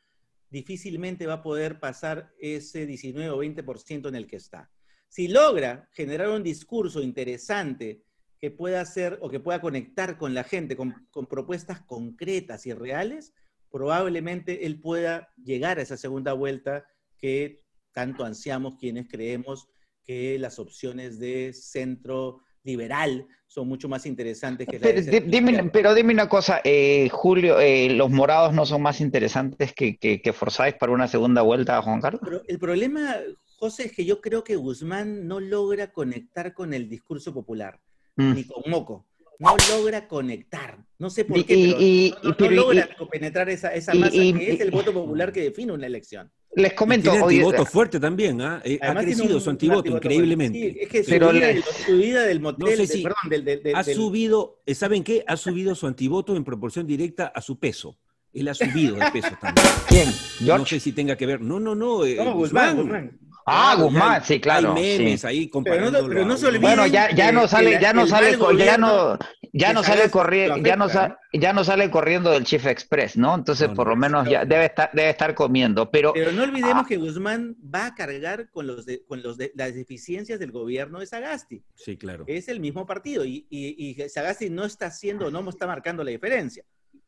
difícilmente 0.54 1.26
va 1.26 1.34
a 1.34 1.42
poder 1.42 1.80
pasar 1.80 2.32
ese 2.40 2.86
19 2.86 3.32
o 3.32 3.44
20% 3.44 4.08
en 4.08 4.16
el 4.16 4.28
que 4.28 4.36
está. 4.36 4.70
Si 5.10 5.28
logra 5.28 5.90
generar 5.94 6.30
un 6.30 6.44
discurso 6.44 7.02
interesante 7.02 8.04
que 8.38 8.52
pueda 8.52 8.80
hacer 8.80 9.18
o 9.22 9.30
que 9.30 9.40
pueda 9.40 9.60
conectar 9.60 10.16
con 10.16 10.36
la 10.36 10.44
gente 10.44 10.78
con, 10.78 11.08
propuestas 11.28 11.82
concretas 11.82 12.68
y 12.68 12.74
reales, 12.74 13.34
probablemente 13.72 14.68
él 14.68 14.80
pueda 14.80 15.28
llegar 15.44 15.80
a 15.80 15.82
esa 15.82 15.98
segunda 15.98 16.34
vuelta 16.34 16.86
que 17.18 17.64
tanto 17.92 18.24
ansiamos 18.24 18.76
quienes 18.80 19.08
creemos 19.10 19.68
que 20.04 20.38
las 20.38 20.60
opciones 20.60 21.18
de 21.18 21.54
centro 21.54 22.42
liberal 22.64 23.28
son 23.48 23.68
mucho 23.68 23.88
más 23.88 24.06
interesantes 24.06 24.68
que 24.68 24.80
pero, 24.80 25.00
dime, 25.28 25.70
pero 25.72 25.94
dime 25.94 26.14
una 26.14 26.28
cosa, 26.28 26.62
eh, 26.64 27.08
Julio, 27.12 27.60
eh, 27.60 27.90
¿los 27.90 28.10
morados 28.10 28.54
no 28.54 28.66
son 28.66 28.82
más 28.82 29.00
interesantes 29.00 29.74
que, 29.74 29.98
que, 29.98 30.22
que 30.22 30.34
Forsyth 30.34 30.80
para 30.80 30.92
una 30.92 31.08
segunda 31.08 31.44
vuelta, 31.44 31.82
Juan 31.82 32.02
Carlos? 32.02 32.22
Pero 32.24 32.42
el 32.48 32.58
problema, 32.58 33.18
José, 33.58 33.86
es 33.86 33.92
que 33.92 34.06
yo 34.06 34.22
creo 34.22 34.44
que 34.44 34.56
Guzmán 34.56 35.28
no 35.28 35.40
logra 35.40 35.92
conectar 35.92 36.54
con 36.54 36.74
el 36.74 36.90
discurso 36.90 37.32
popular, 37.32 37.80
mm. 38.16 38.34
ni 38.34 38.44
con 38.46 38.64
Moco. 38.72 39.06
no 39.38 39.56
logra 39.70 40.08
conectar. 40.08 40.80
No 40.98 41.12
sé 41.12 41.26
por 41.26 41.46
qué, 41.46 42.12
pero 42.38 42.50
no, 42.50 42.56
logra 42.56 42.90
penetrar 43.12 43.50
esa, 43.50 43.72
esa 43.74 43.94
masa 43.94 44.12
que 44.14 44.54
es 44.54 44.62
el 44.62 44.72
voto 44.72 44.92
popular 44.94 45.32
que 45.32 45.42
define 45.42 45.74
una 45.74 45.86
elección. 45.86 46.32
Les 46.56 46.74
comento. 46.74 47.10
Tiene 47.10 47.24
antivoto 47.24 47.66
fuerte 47.66 48.00
también, 48.00 48.42
¿ah? 48.42 48.62
eh, 48.64 48.78
ha 48.82 48.94
crecido 48.96 49.40
su 49.40 49.50
antivoto 49.50 49.90
increíblemente. 49.90 50.84
es 50.84 50.90
que 50.90 51.04
su, 51.04 51.12
vida, 51.12 51.48
su, 51.86 51.98
vida, 51.98 52.24
del 52.24 52.40
motel, 52.40 52.88
perdón, 52.88 53.16
del, 53.30 53.46
del, 53.46 53.76
ha 53.76 53.84
subido, 53.84 54.62
eh, 54.66 54.76
¿saben 54.76 55.04
qué? 55.04 55.24
Ha 55.28 55.36
subido 55.36 55.74
su 55.74 55.88
antivoto 55.88 56.36
en 56.36 56.44
proporción 56.44 56.86
directa 56.86 57.32
a 57.34 57.42
su 57.42 57.58
peso. 57.58 57.98
Él 58.34 58.48
ha 58.48 58.54
subido 58.54 58.96
de 58.96 59.12
peso 59.12 59.30
también. 59.40 59.68
¿Quién? 59.88 60.10
No 60.42 60.66
sé 60.66 60.80
si 60.80 60.92
tenga 60.92 61.16
que 61.16 61.26
ver. 61.26 61.42
No, 61.42 61.60
no, 61.60 61.76
no. 61.76 62.06
Eh, 62.06 62.18
Guzmán, 62.18 62.78
Guzmán. 62.78 63.20
Ah, 63.46 63.76
Guzmán, 63.78 64.24
sí, 64.24 64.40
claro. 64.40 64.74
Hay 64.76 64.98
memes 65.00 65.26
ahí 65.26 65.50
comparando. 65.50 66.08
Pero 66.08 66.26
no, 66.26 66.38
se 66.38 66.48
olviden 66.48 66.62
Bueno, 66.62 66.88
ya, 66.88 67.12
ya 67.14 67.32
no 67.32 67.48
sale, 67.48 67.80
ya 67.80 67.94
no 67.94 68.08
sale, 68.08 68.38
ya 68.58 68.78
no, 68.78 69.18
ya 69.54 69.72
no 69.72 69.84
sale 69.84 70.10
corriendo, 70.10 70.58
ya 70.58 70.76
no 70.76 70.88
ya 71.32 71.54
no 71.54 71.64
sale 71.64 71.90
corriendo 71.90 72.32
del 72.32 72.44
Chief 72.44 72.66
Express, 72.66 73.18
¿no? 73.18 73.36
Entonces, 73.36 73.70
por 73.70 73.88
lo 73.88 73.96
menos 73.96 74.28
ya 74.28 74.46
debe 74.46 74.66
estar, 74.66 74.90
debe 74.94 75.12
estar 75.12 75.36
comiendo. 75.36 75.90
Pero, 75.92 76.12
pero 76.14 76.32
no 76.32 76.44
olvidemos 76.44 76.84
ah. 76.84 76.86
que 76.88 76.98
Guzmán 76.98 77.56
va 77.64 77.88
a 77.88 77.96
cargar 77.96 78.50
con 78.50 78.68
los 78.68 78.86
con 79.08 79.22
los 79.22 79.38
las 79.56 79.76
deficiencias 79.76 80.40
del 80.40 80.52
gobierno 80.52 81.00
de 81.00 81.06
Sagasti. 81.06 81.64
Sí, 81.76 81.98
claro. 81.98 82.26
Es 82.28 82.48
el 82.48 82.60
mismo 82.60 82.86
partido 82.86 83.24
y, 83.26 83.46
y, 83.50 83.96
y 84.02 84.10
Sagasti 84.10 84.50
no 84.50 84.66
está 84.66 84.88
haciendo, 84.88 85.30
no 85.30 85.48
está 85.48 85.68
marcando 85.68 86.04
la 86.04 86.12
diferencia 86.12 86.64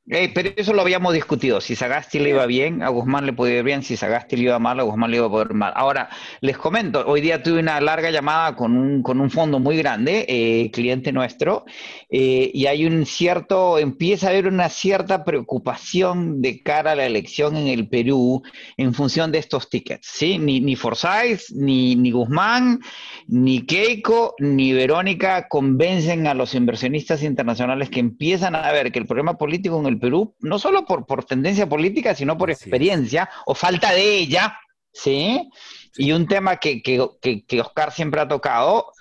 pero 0.08 0.52
eso 0.56 0.74
lo 0.74 0.82
habíamos 0.82 1.14
discutido. 1.14 1.60
Si 1.62 1.76
Sagasti 1.76 2.20
le 2.20 2.30
iba 2.30 2.46
bien, 2.46 2.84
a 2.84 2.90
Guzmán 2.90 3.26
le 3.26 3.34
podía 3.34 3.58
ir 3.58 3.64
bien. 3.64 3.82
Si 3.82 3.98
Sagasti 3.98 4.36
le 4.36 4.44
iba 4.44 4.60
mal, 4.60 4.80
a 4.80 4.84
Guzmán 4.84 5.10
le 5.10 5.18
iba 5.18 5.26
a 5.26 5.30
poder 5.30 5.54
mal. 5.54 5.74
Ahora, 5.76 6.10
les 6.42 6.58
comento, 6.58 7.04
hoy 7.08 7.22
día 7.22 7.42
tuve 7.42 7.60
una 7.60 7.82
larga 7.82 8.12
llamada 8.12 8.56
con 8.56 8.78
un, 8.78 9.02
con 9.02 9.20
un 9.20 9.32
fondo 9.32 9.60
muy 9.60 9.78
grande, 9.78 10.26
eh, 10.28 10.70
cliente 10.72 11.12
nuestro, 11.12 11.66
eh, 12.10 12.52
y 12.54 12.68
hay 12.68 12.86
un 12.86 13.06
cierto, 13.06 13.80
empieza 13.80 14.28
a 14.28 14.30
haber 14.30 14.48
una 14.48 14.70
cierta 14.70 15.24
preocupación 15.24 16.42
de 16.42 16.62
cara 16.62 16.92
a 16.92 16.96
la 16.96 17.06
elección 17.08 17.58
en 17.58 17.68
el 17.68 17.88
Perú 17.88 18.44
en 18.78 18.94
función 18.94 19.32
de 19.32 19.40
estos 19.40 19.70
tickets. 19.70 20.08
¿sí? 20.08 20.38
Ni, 20.38 20.60
ni 20.60 20.76
Forsyth, 20.76 21.50
ni, 21.56 21.96
ni 21.96 22.12
Guzmán, 22.12 22.80
ni 23.28 23.66
Keiko, 23.66 24.36
ni 24.38 24.74
Verónica 24.74 25.48
convencen 25.48 26.28
a 26.28 26.36
los 26.36 26.54
inversionistas 26.54 27.24
internacionales 27.24 27.90
que 27.90 28.00
empiezan 28.00 28.56
a 28.56 28.72
ver 28.72 28.92
que 28.92 29.00
el 29.00 29.08
problema 29.08 29.38
político 29.38 29.80
en 29.80 29.88
el 29.88 29.95
Perú, 30.00 30.36
no 30.40 30.60
solo 30.60 30.86
por, 30.86 31.06
por 31.06 31.26
tendencia 31.26 31.68
política, 31.68 32.16
sino 32.16 32.38
por 32.38 32.52
experiencia 32.52 33.30
o 33.46 33.56
falta 33.56 33.92
de 33.94 34.18
ella, 34.18 34.58
¿sí? 34.92 35.50
Y 35.98 36.12
un 36.12 36.28
tema 36.28 36.58
que, 36.58 36.82
que, 36.82 37.62
Oscar 37.62 37.92
siempre 37.92 38.22
ha 38.22 38.28
tocado, 38.28 38.92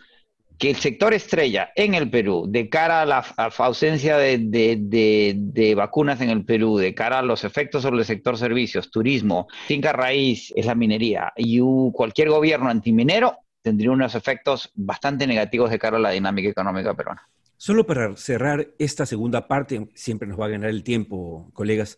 que 0.58 0.70
el 0.70 0.76
sector 0.76 1.12
estrella 1.12 1.70
en 1.74 1.94
el 1.94 2.08
Perú, 2.10 2.46
de 2.48 2.68
cara 2.68 3.02
a 3.02 3.06
la, 3.06 3.18
ausencia 3.58 4.16
de, 4.16 4.38
de, 4.38 5.74
vacunas 5.74 6.20
en 6.20 6.30
el 6.30 6.44
Perú, 6.44 6.76
de 6.76 6.94
cara 6.94 7.18
a 7.18 7.22
los 7.22 7.44
efectos 7.44 7.82
sobre 7.82 7.98
el 7.98 8.04
sector 8.04 8.38
servicios, 8.38 8.90
turismo, 8.90 9.48
finca 9.66 9.92
raíz 9.92 10.52
es 10.54 10.66
la 10.66 10.74
minería, 10.74 11.32
y 11.36 11.60
cualquier 11.92 12.28
gobierno 12.28 12.68
antiminero 12.68 13.38
tendría 13.62 13.90
unos 13.90 14.14
efectos 14.14 14.70
bastante 14.74 15.26
negativos 15.26 15.70
de 15.70 15.78
cara 15.78 15.96
a 15.96 16.00
la 16.00 16.10
dinámica 16.10 16.50
económica 16.50 16.94
peruana. 16.94 17.28
Solo 17.64 17.86
para 17.86 18.14
cerrar 18.18 18.74
esta 18.78 19.06
segunda 19.06 19.48
parte, 19.48 19.88
siempre 19.94 20.28
nos 20.28 20.38
va 20.38 20.44
a 20.44 20.50
ganar 20.50 20.68
el 20.68 20.84
tiempo, 20.84 21.48
colegas, 21.54 21.96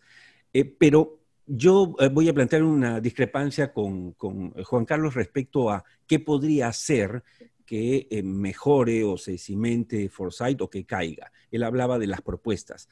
eh, 0.53 0.63
pero 0.63 1.19
yo 1.45 1.93
eh, 1.99 2.07
voy 2.07 2.29
a 2.29 2.33
plantear 2.33 2.63
una 2.63 3.01
discrepancia 3.01 3.73
con, 3.73 4.13
Juan 4.13 4.85
Carlos 4.85 5.13
respecto 5.13 5.69
a 5.69 5.83
qué 6.07 6.21
podría 6.21 6.69
hacer 6.69 7.21
que 7.65 8.07
eh, 8.09 8.23
mejore 8.23 9.03
o 9.03 9.17
se 9.17 9.37
cimente 9.37 10.07
Foresight 10.07 10.61
o 10.61 10.69
que 10.69 10.85
caiga. 10.85 11.33
Él 11.51 11.63
hablaba 11.63 11.99
de 11.99 12.07
las 12.07 12.21
propuestas. 12.21 12.87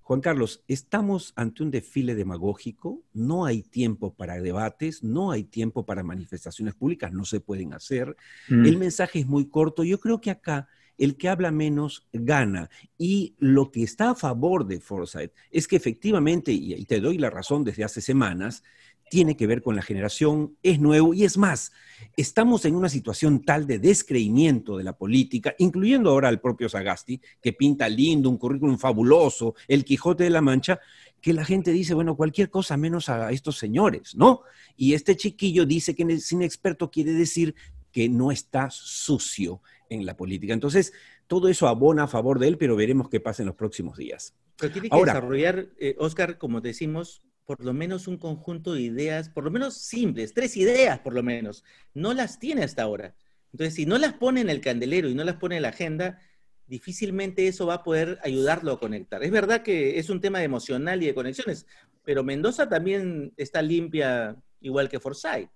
Juan 0.00 0.20
Carlos, 0.20 0.64
estamos 0.66 1.32
ante 1.36 1.62
un 1.62 1.70
desfile 1.70 2.16
demagógico, 2.16 3.04
no 3.12 3.44
hay 3.44 3.62
tiempo 3.62 4.14
para 4.14 4.40
debates, 4.40 5.04
no 5.04 5.30
hay 5.30 5.44
tiempo 5.44 5.86
para 5.86 6.02
manifestaciones 6.02 6.74
públicas, 6.74 7.12
no 7.12 7.24
se 7.24 7.38
pueden 7.38 7.72
hacer. 7.72 8.16
Mm. 8.48 8.66
El 8.66 8.78
mensaje 8.78 9.20
es 9.20 9.28
muy 9.28 9.48
corto. 9.48 9.84
Yo 9.84 10.00
creo 10.00 10.20
que 10.20 10.32
acá 10.32 10.66
el 10.98 11.16
que 11.16 11.28
habla 11.28 11.50
menos 11.50 12.06
gana. 12.12 12.70
Y 12.98 13.34
lo 13.38 13.70
que 13.70 13.82
está 13.82 14.10
a 14.10 14.14
favor 14.14 14.66
de 14.66 14.80
Forsyth 14.80 15.32
es 15.50 15.68
que 15.68 15.76
efectivamente, 15.76 16.52
y 16.52 16.84
te 16.84 17.00
doy 17.00 17.18
la 17.18 17.30
razón 17.30 17.64
desde 17.64 17.84
hace 17.84 18.00
semanas, 18.00 18.62
tiene 19.08 19.36
que 19.36 19.46
ver 19.46 19.62
con 19.62 19.76
la 19.76 19.82
generación, 19.82 20.56
es 20.62 20.80
nuevo 20.80 21.14
y 21.14 21.24
es 21.24 21.38
más, 21.38 21.72
estamos 22.16 22.64
en 22.64 22.74
una 22.74 22.88
situación 22.88 23.44
tal 23.44 23.66
de 23.66 23.78
descreimiento 23.78 24.76
de 24.76 24.84
la 24.84 24.96
política, 24.96 25.54
incluyendo 25.58 26.10
ahora 26.10 26.28
al 26.28 26.40
propio 26.40 26.68
Sagasti, 26.68 27.20
que 27.40 27.52
pinta 27.52 27.88
lindo, 27.88 28.28
un 28.28 28.36
currículum 28.36 28.78
fabuloso, 28.78 29.54
el 29.68 29.84
Quijote 29.84 30.24
de 30.24 30.30
la 30.30 30.40
Mancha, 30.40 30.80
que 31.20 31.32
la 31.32 31.44
gente 31.44 31.70
dice, 31.70 31.94
bueno, 31.94 32.16
cualquier 32.16 32.50
cosa 32.50 32.76
menos 32.76 33.08
a 33.08 33.30
estos 33.30 33.58
señores, 33.58 34.14
¿no? 34.16 34.42
Y 34.76 34.94
este 34.94 35.16
chiquillo 35.16 35.64
dice 35.64 35.94
que 35.94 36.18
sin 36.18 36.42
experto 36.42 36.90
quiere 36.90 37.12
decir 37.12 37.54
que 37.96 38.10
no 38.10 38.30
está 38.30 38.68
sucio 38.68 39.62
en 39.88 40.04
la 40.04 40.18
política. 40.18 40.52
Entonces, 40.52 40.92
todo 41.26 41.48
eso 41.48 41.66
abona 41.66 42.02
a 42.02 42.06
favor 42.06 42.38
de 42.38 42.48
él, 42.48 42.58
pero 42.58 42.76
veremos 42.76 43.08
qué 43.08 43.20
pasa 43.20 43.42
en 43.42 43.46
los 43.46 43.56
próximos 43.56 43.96
días. 43.96 44.34
Pero 44.58 44.70
tiene 44.70 44.90
que 44.90 44.98
desarrollar, 44.98 45.68
eh, 45.78 45.96
Oscar, 45.98 46.36
como 46.36 46.60
decimos, 46.60 47.22
por 47.46 47.64
lo 47.64 47.72
menos 47.72 48.06
un 48.06 48.18
conjunto 48.18 48.74
de 48.74 48.82
ideas, 48.82 49.30
por 49.30 49.44
lo 49.44 49.50
menos 49.50 49.78
simples, 49.78 50.34
tres 50.34 50.58
ideas 50.58 50.98
por 50.98 51.14
lo 51.14 51.22
menos. 51.22 51.64
No 51.94 52.12
las 52.12 52.38
tiene 52.38 52.64
hasta 52.64 52.82
ahora. 52.82 53.14
Entonces, 53.50 53.72
si 53.72 53.86
no 53.86 53.96
las 53.96 54.12
pone 54.12 54.42
en 54.42 54.50
el 54.50 54.60
candelero 54.60 55.08
y 55.08 55.14
no 55.14 55.24
las 55.24 55.36
pone 55.36 55.56
en 55.56 55.62
la 55.62 55.70
agenda, 55.70 56.20
difícilmente 56.66 57.48
eso 57.48 57.64
va 57.64 57.76
a 57.76 57.82
poder 57.82 58.18
ayudarlo 58.22 58.72
a 58.72 58.78
conectar. 58.78 59.24
Es 59.24 59.30
verdad 59.30 59.62
que 59.62 59.98
es 59.98 60.10
un 60.10 60.20
tema 60.20 60.42
emocional 60.42 61.02
y 61.02 61.06
de 61.06 61.14
conexiones, 61.14 61.66
pero 62.04 62.22
Mendoza 62.24 62.68
también 62.68 63.32
está 63.38 63.62
limpia 63.62 64.36
igual 64.60 64.90
que 64.90 65.00
Forsyth. 65.00 65.48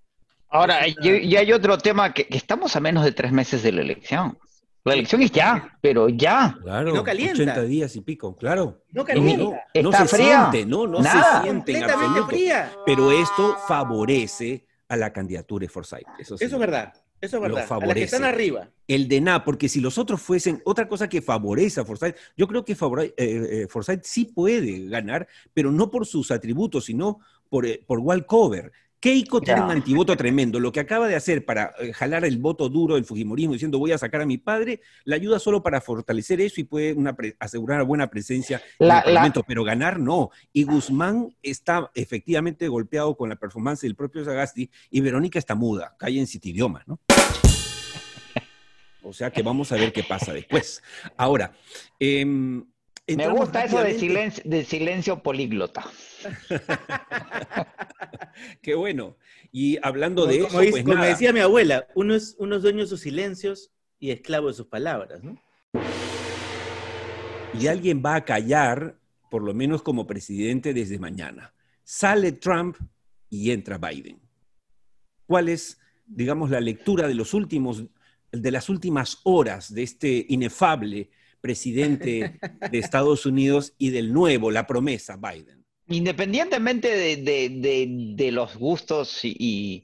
Ahora, 0.50 0.80
y, 0.88 1.37
hay 1.37 1.52
otro 1.52 1.78
tema 1.78 2.12
que, 2.12 2.26
estamos 2.30 2.75
a 2.75 2.80
menos 2.80 3.04
de 3.04 3.12
tres 3.12 3.30
meses 3.30 3.62
de 3.62 3.73
la 3.73 3.83
elección. 3.83 4.37
La 4.83 4.95
elección 4.95 5.23
es 5.23 5.30
ya, 5.30 5.78
pero 5.80 6.09
ya. 6.09 6.57
Claro, 6.62 6.95
no 6.95 7.04
calienta. 7.04 7.35
80 7.35 7.62
días 7.62 7.95
y 7.97 8.00
pico, 8.00 8.35
claro. 8.35 8.83
No 8.90 9.04
calienta. 9.04 9.62
No, 9.83 9.92
se 9.92 10.16
siente, 10.16 10.66
no, 10.66 10.87
no 10.87 11.02
se 11.02 11.19
siente 11.42 11.76
en 11.76 11.85
absoluto. 11.85 12.26
Fría. 12.28 12.73
Pero 12.85 13.12
esto 13.12 13.57
favorece 13.69 14.66
a 14.88 14.97
la 14.97 15.12
candidatura 15.12 15.64
de 15.64 15.69
Forsyth. 15.69 16.07
Eso, 16.19 16.35
es 16.35 16.59
verdad. 16.59 16.95
Eso 17.21 17.37
es 17.37 17.42
verdad. 17.42 17.66
A 17.71 17.87
las 17.87 17.95
que 17.95 18.02
están 18.02 18.25
arriba. 18.25 18.71
El 18.88 19.07
de 19.07 19.21
nada, 19.21 19.45
porque 19.45 19.69
si 19.69 19.80
los 19.80 19.99
otros 19.99 20.21
fuesen 20.21 20.62
otra 20.64 20.88
cosa 20.88 21.09
que 21.09 21.23
favorece 21.23 21.80
a 21.80 21.85
Forsyth, 21.85 22.16
yo 22.37 22.49
creo 22.49 22.64
que 22.64 22.73
eh, 22.73 23.12
eh, 23.16 23.66
Forsyth 23.69 24.02
sí 24.02 24.25
puede 24.25 24.88
ganar, 24.88 25.28
pero 25.54 25.71
no 25.71 25.90
por 25.90 26.07
sus 26.07 26.30
atributos, 26.30 26.87
sino 26.87 27.21
por, 27.49 27.66
eh, 27.66 27.85
por 27.87 28.26
cover. 28.26 28.73
Keiko 29.00 29.40
tiene 29.40 29.62
un 29.62 29.71
antivoto 29.71 30.14
tremendo. 30.14 30.61
Lo 30.61 30.71
que 30.71 30.80
acaba 30.80 31.09
de 31.09 31.16
hacer 31.16 31.47
para 31.47 31.73
eh, 31.80 31.92
jalar 31.92 32.25
el 32.26 32.37
voto 32.37 32.69
duro 32.69 32.97
del 32.97 33.07
Fujimorismo 33.07 33.54
diciendo 33.54 33.78
voy 33.78 33.92
a 33.92 33.99
sacar 33.99 34.21
a 34.21 34.26
mi 34.26 34.37
padre, 34.37 34.83
la 35.04 35.16
ayuda 35.16 35.38
solo 35.38 35.62
para 35.62 35.80
fortalecer 35.80 36.40
eso 36.42 36.61
y 36.61 36.64
puede 36.64 36.95
asegurar 37.38 37.83
buena 37.85 38.11
presencia 38.11 38.62
en 38.78 38.87
el 38.87 39.02
Parlamento, 39.02 39.42
pero 39.42 39.64
ganar 39.64 39.99
no. 39.99 40.30
Y 40.52 40.64
Guzmán 40.64 41.35
está 41.42 41.90
efectivamente 41.95 42.69
golpeado 42.69 43.16
con 43.16 43.30
la 43.30 43.37
performance 43.37 43.80
del 43.80 43.97
propio 43.97 44.23
Sagasti 44.23 44.71
y 44.90 45.00
Verónica 45.00 45.38
está 45.38 45.54
muda, 45.54 45.97
cae 45.99 46.19
en 46.19 46.26
siete 46.26 46.50
idioma, 46.50 46.85
¿no? 46.87 47.00
O 49.02 49.12
sea 49.14 49.30
que 49.30 49.42
vamos 49.42 49.73
a 49.73 49.76
ver 49.76 49.92
qué 49.92 50.04
pasa 50.04 50.33
después. 50.33 50.83
Ahora, 51.16 51.52
em, 51.99 52.64
me 53.17 53.29
gusta 53.29 53.64
eso 53.64 53.83
de 53.83 53.99
silencio, 53.99 54.43
de 54.47 54.64
silencio 54.64 55.23
políglota. 55.23 55.85
Qué 58.62 58.75
bueno. 58.75 59.17
Y 59.52 59.79
hablando 59.83 60.26
de 60.26 60.38
eso, 60.38 60.49
pues 60.50 60.85
como 60.85 61.05
decía 61.05 61.33
mi 61.33 61.40
abuela, 61.40 61.87
uno 61.95 62.14
es, 62.14 62.37
uno 62.38 62.57
es 62.57 62.62
dueño 62.62 62.81
de 62.81 62.87
sus 62.87 63.00
silencios 63.00 63.73
y 63.99 64.11
esclavo 64.11 64.49
de 64.49 64.55
sus 64.55 64.67
palabras, 64.67 65.23
¿no? 65.23 65.40
Y 67.59 67.67
alguien 67.67 68.02
va 68.05 68.14
a 68.14 68.25
callar, 68.25 68.99
por 69.31 69.43
lo 69.43 69.55
menos 69.55 69.83
como 69.83 70.07
presidente, 70.07 70.73
desde 70.73 70.99
mañana. 70.99 71.52
Sale 71.83 72.33
Trump 72.33 72.76
y 73.29 73.50
entra 73.50 73.79
Biden. 73.79 74.21
¿Cuál 75.26 75.49
es, 75.49 75.81
digamos, 76.07 76.50
la 76.50 76.61
lectura 76.61 77.09
de 77.09 77.14
los 77.14 77.35
últimos, 77.35 77.85
de 78.31 78.50
las 78.50 78.69
últimas 78.69 79.21
horas 79.25 79.75
de 79.75 79.83
este 79.83 80.26
inefable 80.29 81.11
presidente 81.41 82.39
de 82.71 82.79
Estados 82.79 83.27
Unidos 83.27 83.75
y 83.79 83.91
del 83.91 84.13
nuevo, 84.13 84.51
la 84.51 84.67
promesa, 84.67 85.17
Biden? 85.17 85.61
Independientemente 85.89 87.17
de, 87.17 88.31
los 88.31 88.57
gustos 88.57 89.21
y, 89.25 89.83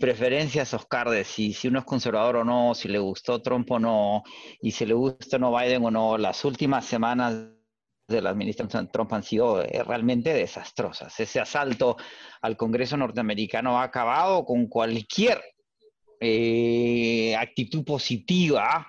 preferencias, 0.00 0.74
Oscar, 0.74 1.08
de 1.08 1.22
si, 1.22 1.52
si, 1.52 1.68
uno 1.68 1.78
es 1.78 1.84
conservador 1.84 2.36
o 2.36 2.44
no, 2.44 2.74
si 2.74 2.88
le 2.88 2.98
gustó 2.98 3.40
Trump 3.40 3.70
o 3.70 3.78
no, 3.78 4.24
y 4.60 4.72
si 4.72 4.84
le 4.84 4.94
gusta 4.94 5.38
no 5.38 5.56
Biden 5.56 5.84
o 5.84 5.90
no, 5.92 6.18
las 6.18 6.44
últimas 6.44 6.84
semanas 6.84 7.52
de 8.08 8.22
la 8.22 8.30
administración 8.30 8.90
Trump 8.90 9.12
han 9.12 9.22
sido 9.22 9.62
eh, 9.62 9.84
realmente 9.84 10.32
desastrosas. 10.32 11.18
Ese 11.18 11.38
asalto 11.38 11.96
al 12.42 12.56
Congreso 12.56 12.96
norteamericano 12.96 13.78
ha 13.78 13.84
acabado 13.84 14.44
con 14.44 14.66
cualquier 14.66 15.40
eh, 16.20 17.36
actitud 17.36 17.84
positiva 17.84 18.86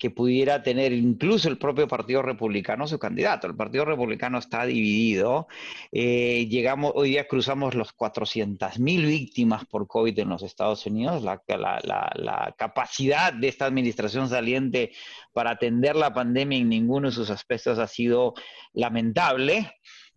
que 0.00 0.10
pudiera 0.10 0.62
tener 0.62 0.94
incluso 0.94 1.50
el 1.50 1.58
propio 1.58 1.86
Partido 1.86 2.22
Republicano 2.22 2.88
su 2.88 2.98
candidato. 2.98 3.46
El 3.46 3.54
Partido 3.54 3.84
Republicano 3.84 4.38
está 4.38 4.64
dividido. 4.64 5.46
Eh, 5.92 6.46
llegamos, 6.48 6.92
hoy 6.94 7.10
día 7.10 7.28
cruzamos 7.28 7.74
los 7.74 7.94
400.000 7.94 9.06
víctimas 9.06 9.66
por 9.66 9.86
COVID 9.86 10.18
en 10.18 10.30
los 10.30 10.42
Estados 10.42 10.86
Unidos. 10.86 11.22
La, 11.22 11.42
la, 11.46 12.54
capacidad 12.56 13.34
de 13.34 13.48
esta 13.48 13.66
administración 13.66 14.30
saliente 14.30 14.92
para 15.34 15.50
atender 15.50 15.96
la 15.96 16.14
pandemia 16.14 16.56
en 16.56 16.70
ninguno 16.70 17.08
de 17.08 17.14
sus 17.14 17.28
aspectos 17.28 17.78
ha 17.78 17.86
sido 17.86 18.32
lamentable. 18.72 19.70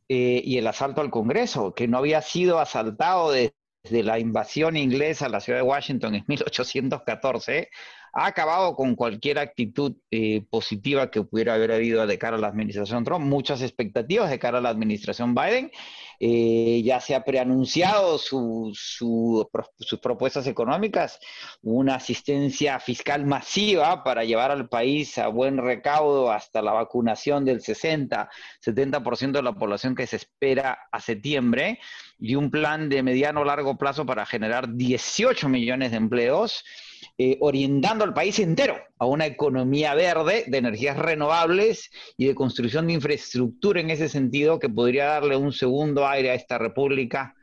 Eh, 0.08 0.42
y 0.46 0.58
el 0.58 0.68
asalto 0.68 1.02
al 1.02 1.10
Congreso, 1.10 1.74
que 1.74 1.90
no 1.90 1.98
había 1.98 2.22
sido 2.22 2.60
asaltado 2.60 3.32
desde 3.32 4.04
la 4.04 4.18
invasión 4.18 4.78
inglesa 4.78 5.26
a 5.26 5.30
la 5.30 5.42
ciudad 5.42 5.60
de 5.60 5.64
Washington 5.64 6.16
en 6.16 6.24
1814, 6.26 7.70
ha 8.14 8.28
acabado 8.28 8.76
con 8.76 8.96
cualquier 8.96 9.40
actitud 9.40 9.96
eh, 10.12 10.46
positiva 10.52 11.10
que 11.10 11.24
pudiera 11.24 11.56
haber 11.56 11.72
habido 11.72 12.06
de 12.06 12.20
cara 12.20 12.38
a 12.38 12.40
la 12.40 12.48
administración 12.48 13.04
Trump, 13.04 13.26
muchas 13.26 13.64
expectativas 13.64 14.30
de 14.30 14.38
cara 14.38 14.60
a 14.60 14.62
la 14.62 14.70
administración 14.70 15.34
Biden. 15.34 15.72
Eh, 16.20 16.84
ya 16.86 17.02
se 17.02 17.16
ha 17.16 17.26
preanunciado 17.26 18.20
sus 18.20 19.48
propuestas 20.02 20.46
económicas, 20.46 21.20
una 21.64 21.96
asistencia 21.96 22.80
fiscal 22.80 23.26
masiva 23.26 24.04
para 24.04 24.24
llevar 24.24 24.52
al 24.52 24.70
país 24.70 25.18
a 25.18 25.28
buen 25.28 25.58
recaudo 25.58 26.32
hasta 26.32 26.62
la 26.62 26.72
vacunación 26.72 27.44
del 27.46 27.62
60, 27.62 28.30
70% 28.64 29.32
de 29.32 29.42
la 29.42 29.54
población 29.54 29.96
que 29.96 30.08
se 30.08 30.18
espera 30.18 30.88
a 30.92 31.02
septiembre 31.02 31.80
y 32.20 32.36
un 32.36 32.52
plan 32.52 32.90
de 32.90 33.02
mediano 33.02 33.44
largo 33.44 33.76
plazo 33.76 34.06
para 34.06 34.26
generar 34.26 34.76
18 34.76 35.50
millones 35.50 35.92
de 35.92 35.98
empleos 35.98 36.64
eh, 37.18 37.38
orientando 37.42 38.04
al 38.04 38.14
país 38.14 38.40
entero 38.40 38.76
a 38.98 39.06
una 39.06 39.28
economía 39.28 39.94
verde 39.94 40.46
de 40.48 40.58
energías 40.58 40.98
renovables 40.98 41.92
y 42.18 42.26
de 42.26 42.34
construcción 42.34 42.88
de 42.88 42.94
infraestructura 42.94 43.82
en 43.82 43.92
ese 43.92 44.10
sentido 44.10 44.58
que 44.58 44.70
podría 44.70 45.06
darle 45.06 45.36
un 45.36 45.52
segundo 45.52 46.08
aire 46.08 46.32
a 46.32 46.34
esta 46.34 46.58
república 46.58 47.36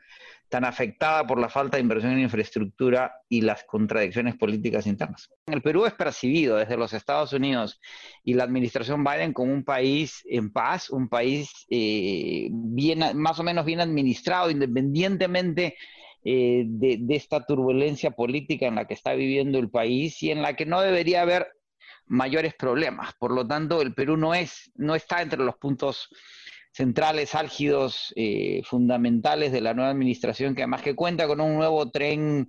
tan 0.51 0.65
afectada 0.65 1.25
por 1.25 1.39
la 1.39 1.47
falta 1.47 1.77
de 1.77 1.83
inversión 1.83 2.11
en 2.11 2.19
infraestructura 2.19 3.13
y 3.29 3.39
las 3.39 3.63
contradicciones 3.63 4.35
políticas 4.35 4.85
internas. 4.85 5.29
El 5.45 5.61
Perú 5.61 5.85
es 5.85 5.93
percibido 5.93 6.57
desde 6.57 6.75
los 6.75 6.91
Estados 6.91 7.31
Unidos 7.31 7.79
y 8.25 8.33
la 8.33 8.43
administración 8.43 9.05
Biden 9.05 9.31
como 9.31 9.53
un 9.53 9.63
país 9.63 10.21
en 10.25 10.51
paz, 10.51 10.89
un 10.89 11.07
país 11.07 11.65
eh, 11.69 12.49
bien, 12.51 12.99
más 13.15 13.39
o 13.39 13.43
menos 13.43 13.65
bien 13.65 13.79
administrado, 13.79 14.51
independientemente 14.51 15.77
eh, 16.23 16.63
de, 16.67 17.15
esta 17.15 17.45
turbulencia 17.45 18.11
política 18.11 18.67
en 18.67 18.75
la 18.75 18.85
que 18.85 18.93
está 18.93 19.13
viviendo 19.13 19.57
el 19.57 19.69
país 19.69 20.21
y 20.21 20.31
en 20.31 20.41
la 20.41 20.55
que 20.55 20.65
no 20.65 20.81
debería 20.81 21.23
haber 21.23 21.47
mayores 22.05 22.53
problemas. 22.53 23.13
Por 23.19 23.31
lo 23.31 23.47
tanto, 23.47 23.81
el 23.81 23.93
Perú 23.93 24.17
no, 24.17 24.33
es, 24.35 24.71
no 24.75 24.95
está 24.95 25.21
entre 25.21 25.39
los 25.39 25.55
puntos 25.57 26.09
centrales, 26.71 27.35
álgidos, 27.35 28.13
eh, 28.15 28.61
fundamentales 28.65 29.51
de 29.51 29.61
la 29.61 29.73
nueva 29.73 29.91
administración, 29.91 30.55
que 30.55 30.61
además 30.61 30.81
que 30.81 30.95
cuenta 30.95 31.27
con 31.27 31.41
un 31.41 31.55
nuevo 31.55 31.89
tren 31.89 32.47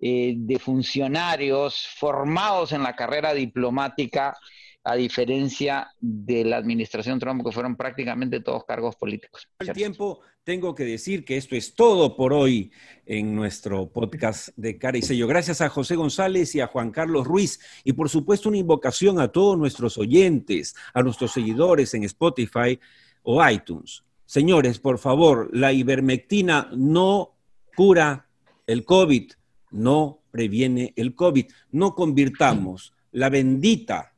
eh, 0.00 0.34
de 0.36 0.58
funcionarios 0.58 1.86
formados 1.96 2.72
en 2.72 2.82
la 2.82 2.96
carrera 2.96 3.32
diplomática 3.34 4.36
a 4.84 4.96
diferencia 4.96 5.92
de 6.00 6.44
la 6.44 6.56
administración 6.56 7.18
Trump, 7.18 7.44
que 7.44 7.52
fueron 7.52 7.76
prácticamente 7.76 8.40
todos 8.40 8.64
cargos 8.64 8.96
políticos. 8.96 9.48
El 9.60 9.72
tiempo, 9.72 10.20
tengo 10.42 10.74
que 10.74 10.84
decir 10.84 11.24
que 11.24 11.36
esto 11.36 11.54
es 11.54 11.74
todo 11.74 12.16
por 12.16 12.32
hoy 12.32 12.72
en 13.06 13.34
nuestro 13.34 13.88
podcast 13.88 14.48
de 14.56 14.78
Cara 14.78 14.98
y 14.98 15.02
Sello. 15.02 15.28
Gracias 15.28 15.60
a 15.60 15.68
José 15.68 15.94
González 15.94 16.54
y 16.56 16.60
a 16.60 16.66
Juan 16.66 16.90
Carlos 16.90 17.26
Ruiz. 17.26 17.60
Y 17.84 17.92
por 17.92 18.08
supuesto, 18.08 18.48
una 18.48 18.58
invocación 18.58 19.20
a 19.20 19.28
todos 19.28 19.56
nuestros 19.56 19.98
oyentes, 19.98 20.74
a 20.94 21.02
nuestros 21.02 21.32
seguidores 21.32 21.94
en 21.94 22.02
Spotify 22.04 22.78
o 23.22 23.48
iTunes. 23.48 24.02
Señores, 24.26 24.80
por 24.80 24.98
favor, 24.98 25.48
la 25.52 25.72
ivermectina 25.72 26.70
no 26.74 27.36
cura 27.76 28.26
el 28.66 28.84
COVID, 28.84 29.32
no 29.70 30.22
previene 30.32 30.92
el 30.96 31.14
COVID. 31.14 31.46
No 31.70 31.94
convirtamos 31.94 32.94
la 33.12 33.28
bendita 33.28 34.11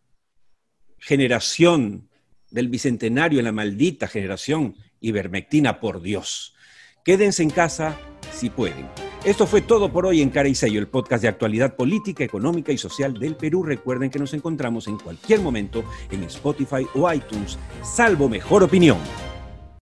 generación 1.04 2.08
del 2.50 2.68
Bicentenario, 2.68 3.38
en 3.38 3.44
la 3.44 3.52
maldita 3.52 4.08
generación 4.08 4.74
ivermectina, 5.00 5.78
por 5.78 6.00
Dios. 6.00 6.54
Quédense 7.04 7.42
en 7.42 7.50
casa 7.50 7.98
si 8.32 8.48
pueden. 8.48 8.88
Esto 9.22 9.46
fue 9.46 9.60
todo 9.60 9.92
por 9.92 10.06
hoy 10.06 10.22
en 10.22 10.30
Cara 10.30 10.48
y 10.48 10.54
Sello, 10.54 10.80
el 10.80 10.88
podcast 10.88 11.22
de 11.22 11.28
actualidad 11.28 11.76
política, 11.76 12.24
económica 12.24 12.72
y 12.72 12.78
social 12.78 13.14
del 13.14 13.36
Perú. 13.36 13.62
Recuerden 13.62 14.10
que 14.10 14.18
nos 14.18 14.32
encontramos 14.32 14.86
en 14.86 14.98
cualquier 14.98 15.40
momento 15.40 15.84
en 16.10 16.22
Spotify 16.24 16.86
o 16.94 17.12
iTunes, 17.12 17.58
salvo 17.82 18.28
mejor 18.28 18.62
opinión. 18.62 18.98